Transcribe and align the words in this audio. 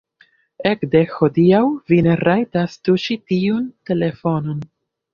Ekde 0.69 1.01
hodiaŭ 1.17 1.61
vi 1.93 2.01
ne 2.09 2.17
rajtas 2.23 2.81
tuŝi 2.89 3.21
tiun 3.31 3.71
telefonon. 3.93 4.69